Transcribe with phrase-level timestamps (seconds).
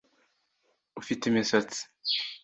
[1.01, 1.81] Ufite imisatsi